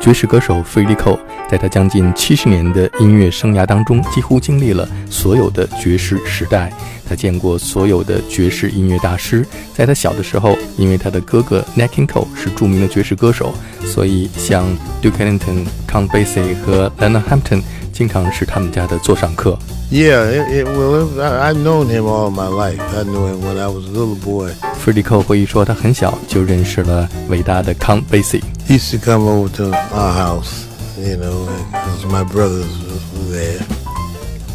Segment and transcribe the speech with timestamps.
[0.00, 1.18] 爵士歌手 Freddie Cole
[1.50, 6.72] 在他将近七十年的音乐生涯当中，几乎经历了所有的爵士时代。
[7.06, 9.44] 他见过所有的爵士音乐大师。
[9.74, 13.52] 在他小的时候，因为他的哥哥 Nat King Cole 是著名的爵士歌手，
[13.84, 14.64] 所以像
[15.02, 17.62] Duke Ellington、Count Basie 和 Leonard Hampton
[17.92, 19.58] 经常是他们家的座上客。
[19.90, 22.80] Yeah, it, it, well, I, I've known him all my life.
[22.96, 24.52] I knew him when I was a little boy.
[24.82, 28.40] Freddie Cole 回忆说，他很小就认识了伟大的 Count Basie。
[28.70, 33.66] He used to come over to our house, you know, because my brothers were there.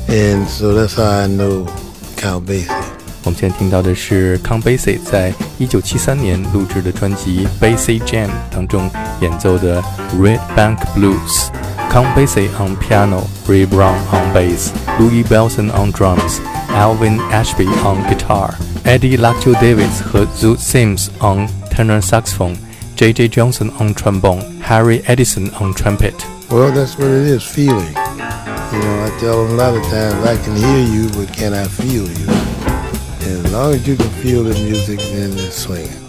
[0.08, 1.66] And so that's how I know
[2.16, 2.72] Count Basie.
[3.26, 9.82] 我们现在听到的是 Count Basie 在1973年录制的专辑《Basie Jam》当中演奏的
[10.18, 11.50] 《Red Bank Blues》。
[11.92, 18.54] Count Basie on piano, Ray Brown on bass, Louie Bellson on drums, Alvin Ashby on guitar,
[18.86, 22.65] Eddie Lockjaw Davis 和 Zoot Sims on tenor saxophone。
[22.96, 23.28] J.J.
[23.28, 26.16] Johnson on trombone, Harry Edison on trumpet.
[26.50, 27.88] Well, that's what it is, feeling.
[27.88, 31.54] You know, I tell them a lot of times, I can hear you, but can
[31.54, 32.28] I feel you?
[33.28, 36.05] And as long as you can feel the music, then it's swinging.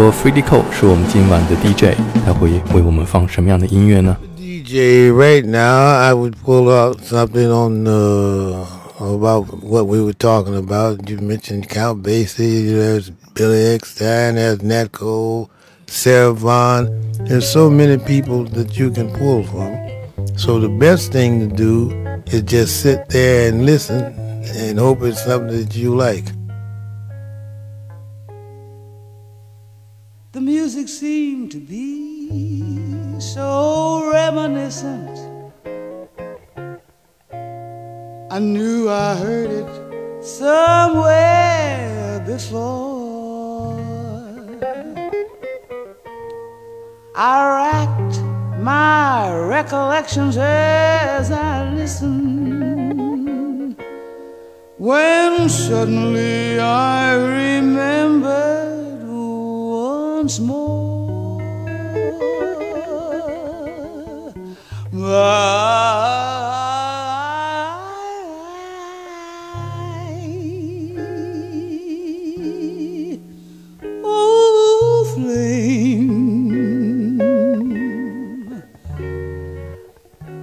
[0.00, 6.70] 播 f r e d d y Cole 是我们今晚的 DJ，他会为我们放什么样的音乐呢？DJ right now I would pull
[6.70, 8.66] out something on the
[8.98, 11.06] about what we were talking about.
[11.06, 15.50] You mentioned Count Basie, there's Billy Eckstine, there's Nat Cole,
[15.86, 16.88] Sarah Vaughan.
[17.26, 19.76] There's so many people that you can pull from.
[20.38, 21.90] So the best thing to do
[22.24, 24.14] is just sit there and listen
[24.56, 26.24] and hope it's something that you like.
[30.32, 35.18] The music seemed to be so reminiscent.
[38.30, 43.76] I knew I heard it somewhere before.
[47.16, 48.20] I racked
[48.60, 53.74] my recollections as I listened.
[54.78, 58.49] When suddenly I remembered
[60.30, 61.40] once more.
[74.04, 76.52] oh, flame,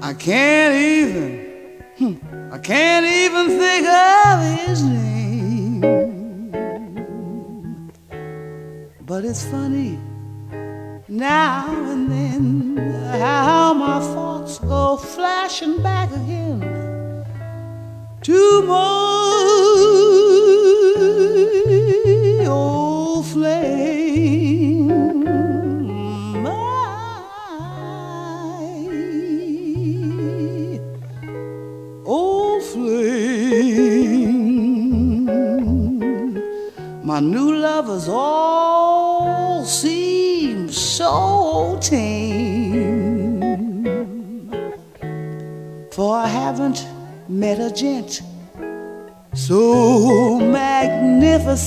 [0.01, 2.15] I can't even, hmm,
[2.51, 4.96] I can't even think of his name.
[9.17, 9.97] But it's funny.
[11.07, 12.77] Now and then
[13.19, 16.61] how my thoughts go flashing back again.
[18.21, 19.06] To my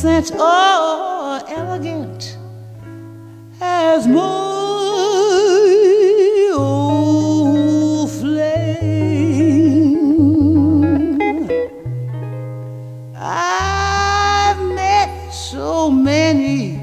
[0.04, 2.38] magnificent or elegant
[3.60, 4.20] as my
[6.56, 8.70] old flame.
[13.16, 16.78] I've met so many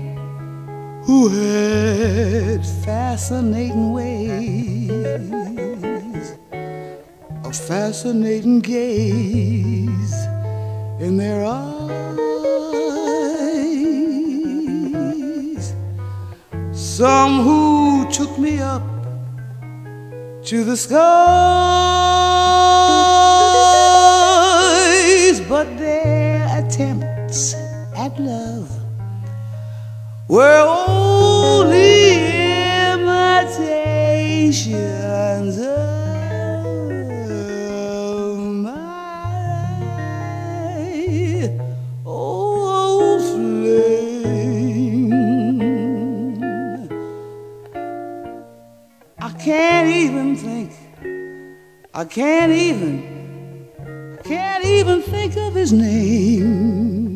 [1.03, 5.19] who had fascinating ways,
[7.43, 10.13] a fascinating gaze
[10.99, 11.76] in their eyes.
[16.97, 18.81] Some who took me up
[20.45, 20.97] to the skies,
[25.41, 27.53] but their attempts
[27.95, 28.71] at love
[30.27, 32.15] were only
[32.95, 35.06] imitations
[51.97, 54.19] I can't even.
[54.23, 57.07] Can't even think of his name.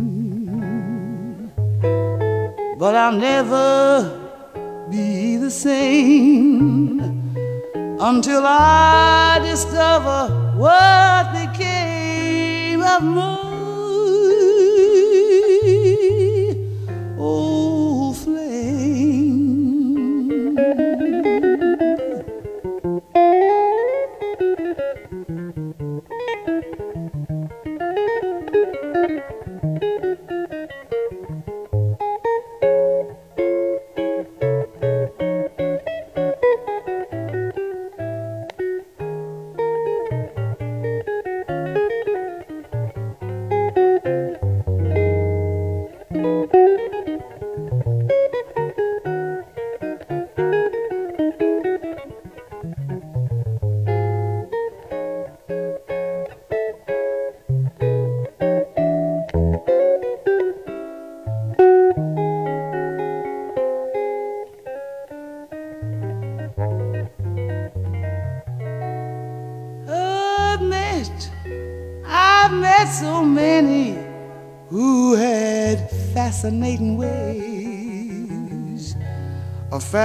[2.79, 6.99] But I'll never be the same
[7.99, 13.51] until I discover what became of my
[17.19, 17.60] old oh,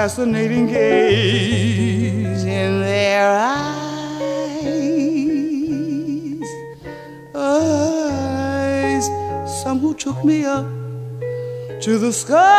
[0.06, 3.66] fascinating gaze in their eyes,
[7.34, 9.06] eyes.
[9.64, 10.64] Some who took me up
[11.80, 12.55] to the skies,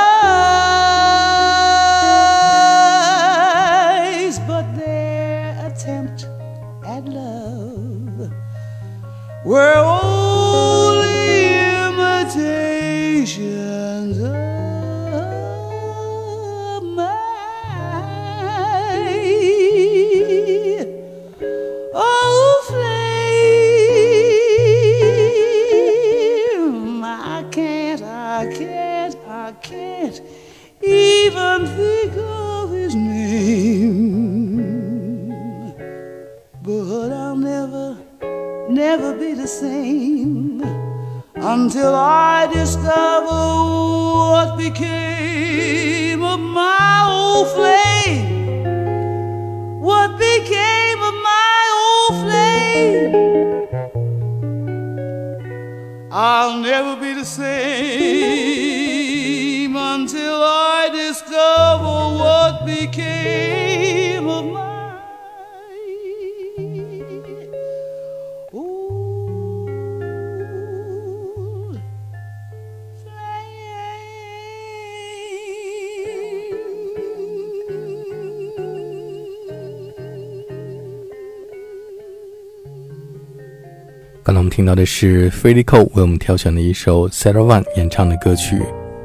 [84.66, 88.56] 到的是 f r e d d y Cole 为我们挑选的一首 Sarah Vaughan 演唱的歌曲《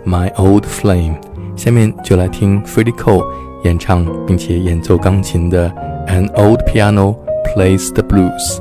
[0.09, 1.15] My Old Flame》。
[1.57, 3.25] 下面就来听 f r e d d y Cole
[3.63, 5.69] 演唱并且演奏钢琴的《
[6.07, 8.57] An Old Piano Plays the Blues》。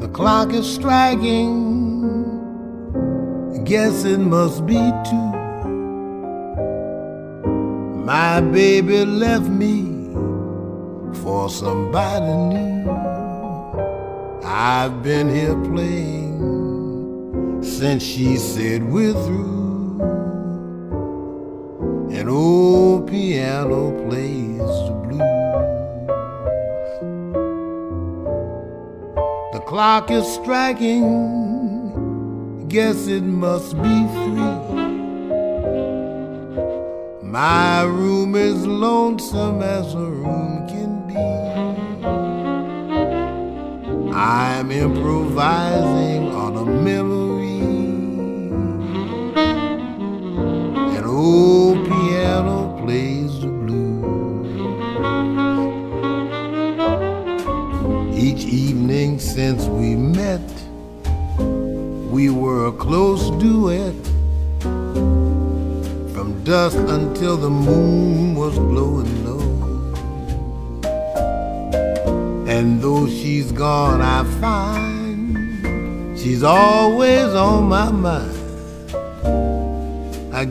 [0.00, 1.80] The clock is striking.
[3.64, 5.30] Guess it must be two.
[8.04, 9.93] My baby left me
[11.23, 12.89] for somebody new.
[14.43, 19.55] I've been here playing since she said we're through.
[22.11, 25.19] An old piano plays the blues.
[29.53, 31.03] The clock is striking,
[32.67, 34.75] guess it must be three.
[37.23, 40.84] My room is lonesome as a room can
[44.17, 47.24] I'm improvising on a memory.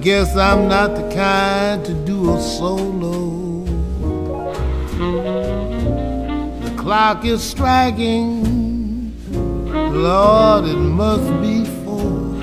[0.05, 3.65] Guess I'm not the kind to do a solo.
[6.61, 12.37] The clock is striking, Lord, it must be four.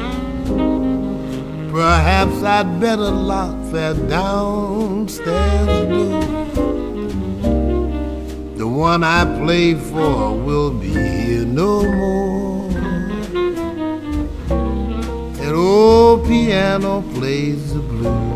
[1.72, 6.22] Perhaps I'd better lock that downstairs door.
[8.56, 12.41] The one I played for will be here no more.
[15.62, 18.31] Old piano plays the blues.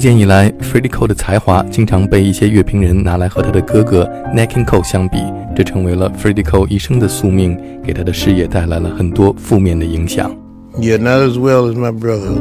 [0.00, 5.18] 建以来 f r e d d y Cole 的才华经常被一些乐评人拿来和他的哥哥 Nat King Cole 相比，
[5.54, 10.34] 这成为了 f r e d d y Cole 一生的宿命，给他的事业带来了很多负面的影响。
[10.78, 12.40] Yeah, not as well as my brother.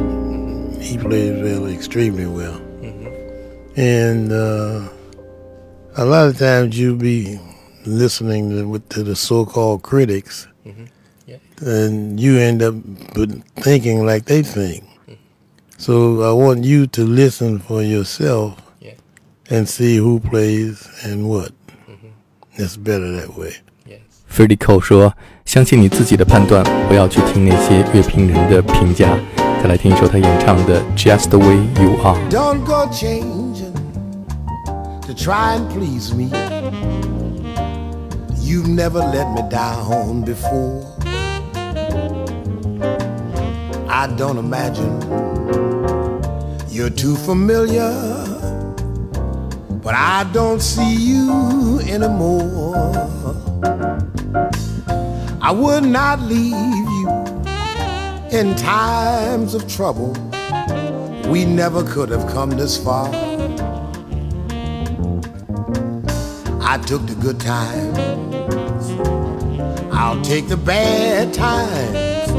[0.80, 2.62] He played really extremely well,
[3.76, 4.84] and uh,
[5.98, 7.40] a lot of times you be
[7.86, 11.68] listening to, to the so-called critics, mm-hmm.
[11.68, 12.76] and you end up
[13.58, 14.84] thinking like they think.
[15.79, 18.95] So I want you to listen for yourself Yeah.
[19.51, 21.51] and see who plays and what.
[22.57, 23.53] It's better that way.
[24.29, 29.17] Freddie Cole 说：“相信你自己的判断，不要去听那些乐评人的评价。”
[29.63, 32.19] 再来听一首他演唱的《Just the Way You Are》。
[32.31, 33.73] Don't go changing
[35.07, 36.31] to try and please me.
[38.41, 40.83] You've never let me down before.
[43.89, 45.01] I don't imagine
[46.80, 47.92] you're too familiar,
[49.84, 52.96] but I don't see you anymore.
[55.42, 57.10] I would not leave you
[58.32, 60.14] in times of trouble.
[61.28, 63.10] We never could have come this far.
[66.62, 67.98] I took the good times.
[69.92, 72.32] I'll take the bad times.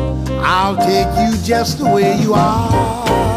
[0.42, 3.29] I'll take you just the way you are.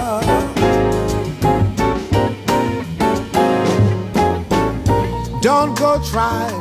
[5.66, 6.60] Don't go trying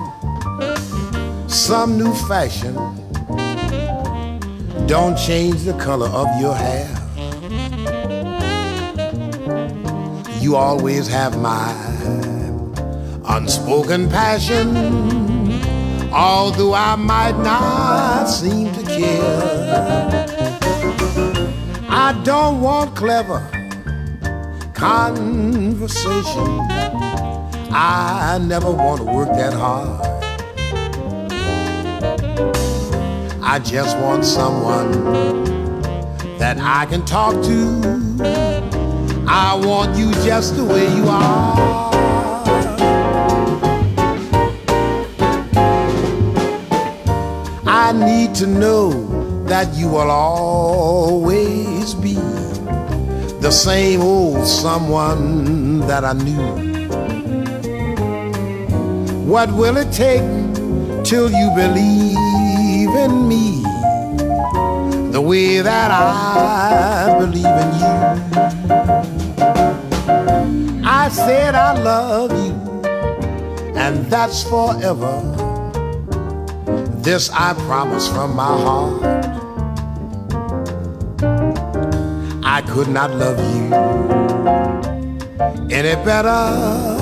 [1.49, 2.77] some new fashion.
[4.87, 6.89] Don't change the color of your hair.
[10.41, 11.75] You always have my
[13.25, 14.77] unspoken passion,
[16.13, 20.27] although I might not seem to care.
[21.89, 23.41] I don't want clever
[24.75, 27.12] conversation.
[27.75, 30.01] I never want to work that hard.
[33.43, 34.93] I just want someone
[36.39, 39.25] that I can talk to.
[39.27, 41.93] I want you just the way you are.
[47.67, 52.15] I need to know that you will always be
[53.41, 56.72] the same old someone that I knew.
[59.33, 60.21] What will it take
[61.05, 63.63] till you believe in me
[65.11, 67.95] the way that I believe in you?
[70.85, 72.53] I said I love you,
[73.75, 75.23] and that's forever.
[77.01, 79.03] This I promise from my heart.
[82.45, 83.73] I could not love you
[85.75, 87.02] any better.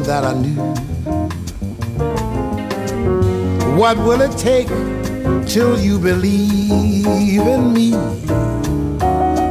[0.00, 0.60] Someone that I knew.
[3.78, 4.68] What will it take
[5.46, 7.90] till you believe in me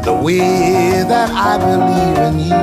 [0.01, 2.55] the way that I believe in you?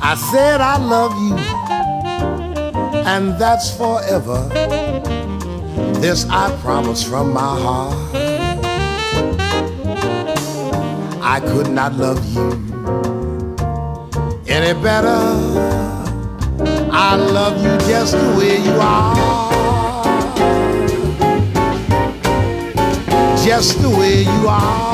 [0.00, 1.36] I said I love you,
[3.06, 4.48] and that's forever.
[6.00, 7.96] This I promise from my heart.
[11.20, 12.67] I could not love you
[14.58, 15.18] any better.
[16.90, 19.14] I love you just the way you are.
[23.44, 24.87] Just the way you are.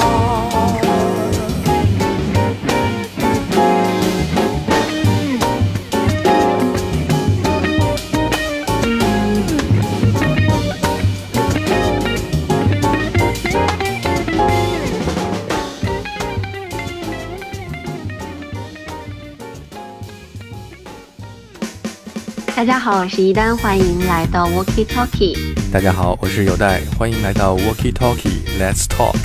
[22.66, 25.36] 大家好，我是一丹，欢迎来到 Walkie Talkie。
[25.70, 29.18] 大家好，我是有代，欢迎来到 Walkie Talkie Let's Talk。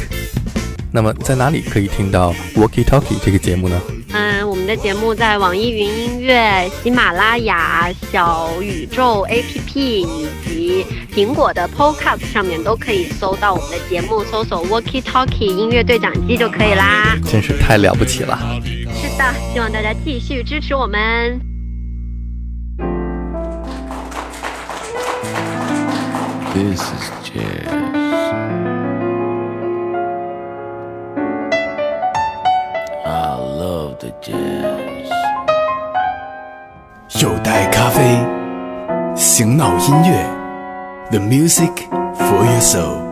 [0.91, 3.81] 那么在哪里可以听到 Walkie Talkie 这个节目呢？
[4.11, 17.17] 嗯，我们的节目在网易云音乐、喜马拉雅、小宇宙 APP 以及苹果的 Podcast 上面都可以搜到我们的节目，搜索 Walkie Talkie 音乐对讲机就可以啦。
[17.25, 18.37] 真是太了不起了！
[19.01, 21.48] 是的，希望大家继续支持我们。
[26.58, 27.68] This is jazz.
[33.04, 35.10] I love the jazz.
[37.20, 38.02] 有袋咖啡，
[39.14, 40.24] 醒脑音乐，
[41.10, 43.07] The music for your soul。